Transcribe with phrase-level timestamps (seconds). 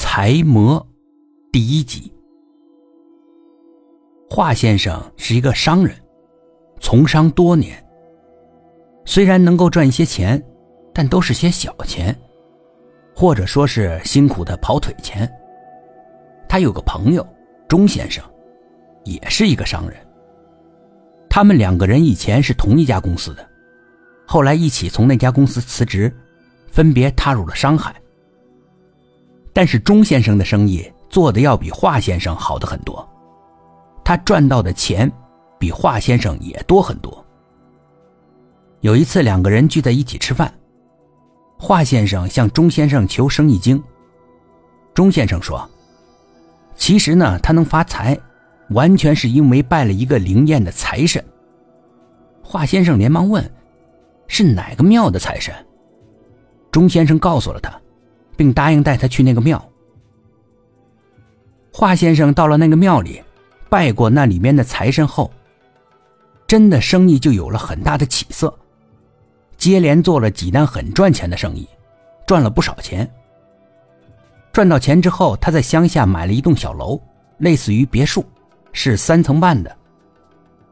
[0.00, 0.86] 财魔
[1.50, 2.12] 第一集。
[4.30, 5.92] 华先生是一个商人，
[6.80, 7.84] 从商多年。
[9.04, 10.40] 虽然能够赚一些钱，
[10.94, 12.16] 但都是些小钱，
[13.12, 15.28] 或者说是辛苦的跑腿钱。
[16.48, 17.26] 他有个朋友
[17.66, 18.24] 钟先生，
[19.02, 19.98] 也是一个商人。
[21.28, 23.44] 他们两个人以前是同一家公司的，
[24.28, 26.14] 后来一起从那家公司辞职，
[26.68, 28.00] 分别踏入了商海。
[29.58, 33.04] 但是钟先生的生意做的要比华先生好的很多，
[34.04, 35.10] 他赚到的钱
[35.58, 37.26] 比华先生也多很多。
[38.82, 40.54] 有一次两个人聚在一起吃饭，
[41.58, 43.82] 华先生向钟先生求生意经。
[44.94, 45.68] 钟先生说
[46.78, 48.16] ：“其实呢，他能发财，
[48.70, 51.20] 完全是因为拜了一个灵验的财神。”
[52.44, 53.44] 华先生连忙问
[54.28, 55.52] ：“是哪个庙的财神？”
[56.70, 57.76] 钟先生告诉了他。
[58.38, 59.60] 并答应带他去那个庙。
[61.72, 63.20] 华先生到了那个庙里，
[63.68, 65.28] 拜过那里面的财神后，
[66.46, 68.56] 真的生意就有了很大的起色，
[69.56, 71.68] 接连做了几单很赚钱的生意，
[72.28, 73.10] 赚了不少钱。
[74.52, 77.00] 赚到钱之后，他在乡下买了一栋小楼，
[77.38, 78.24] 类似于别墅，
[78.72, 79.76] 是三层半的，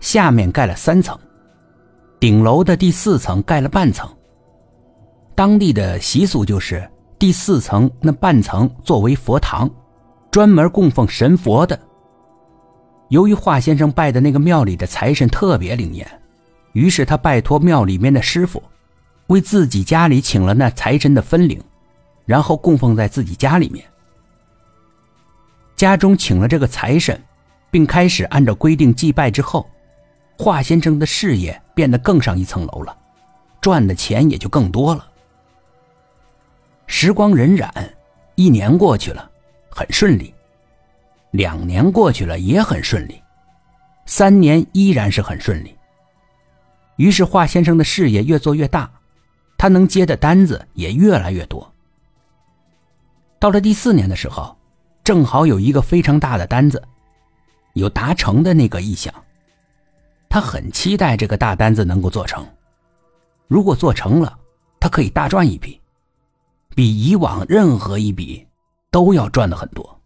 [0.00, 1.16] 下面盖了三层，
[2.18, 4.08] 顶楼的第四层盖了半层。
[5.36, 6.88] 当地的习俗就是。
[7.22, 9.70] 第四层那半层作为佛堂，
[10.32, 11.78] 专门供奉神佛的。
[13.10, 16.20] 由于华先生拜的那个庙里的财神特别灵验，
[16.72, 18.60] 于是他拜托庙里面的师傅，
[19.28, 21.62] 为自己家里请了那财神的分灵，
[22.24, 23.84] 然后供奉在自己家里面。
[25.76, 27.22] 家中请了这个财神，
[27.70, 29.64] 并开始按照规定祭拜之后，
[30.36, 32.96] 华先生的事业变得更上一层楼了，
[33.60, 35.06] 赚的钱也就更多了。
[36.94, 37.70] 时光荏苒，
[38.34, 39.28] 一年过去了，
[39.70, 40.30] 很顺利；
[41.30, 43.14] 两年过去了，也很顺利；
[44.04, 45.74] 三年依然是很顺利。
[46.96, 48.88] 于是华先生的事业越做越大，
[49.56, 51.66] 他能接的单子也越来越多。
[53.38, 54.54] 到了第四年的时候，
[55.02, 56.80] 正好有一个非常大的单子，
[57.72, 59.12] 有达成的那个意向。
[60.28, 62.46] 他很期待这个大单子能够做成，
[63.48, 64.38] 如果做成了，
[64.78, 65.80] 他可以大赚一笔。
[66.74, 68.46] 比以往任何一笔
[68.90, 70.00] 都要赚的很多。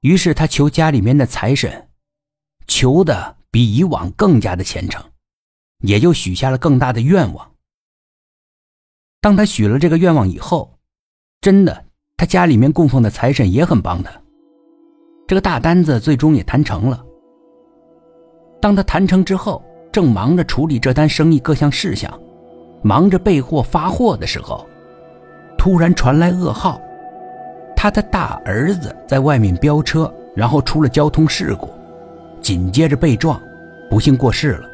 [0.00, 1.88] 于是他求家里面的财神，
[2.66, 5.04] 求的比以往更加的虔诚，
[5.80, 7.50] 也就许下了更大的愿望。
[9.20, 10.78] 当他许了这个愿望以后，
[11.42, 11.84] 真的，
[12.16, 14.10] 他家里面供奉的财神也很帮他，
[15.28, 17.04] 这个大单子最终也谈成了。
[18.62, 19.62] 当他谈成之后，
[19.92, 22.18] 正忙着处理这单生意各项事项，
[22.82, 24.66] 忙着备货发货的时候。
[25.60, 26.80] 突然传来噩耗，
[27.76, 31.68] 他的大儿子在外面飙车，然后出了交通事故，
[32.40, 33.38] 紧接着被撞，
[33.90, 34.66] 不幸过世了。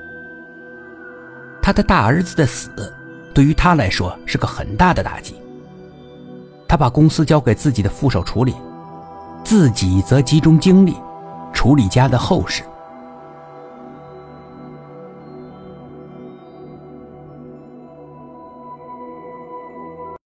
[1.60, 2.70] 他的大儿子的死，
[3.34, 5.34] 对于他来说是个很大的打击。
[6.68, 8.54] 他把公司交给自己的副手处理，
[9.42, 10.94] 自己则集中精力
[11.52, 12.62] 处理家的后事。